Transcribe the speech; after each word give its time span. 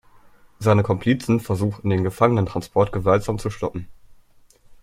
Seine 0.57 0.81
Komplizen 0.81 1.39
versuchten 1.39 1.91
den 1.91 2.03
Gefangenentransport 2.03 2.91
gewaltsam 2.91 3.37
zu 3.37 3.51
stoppen. 3.51 3.87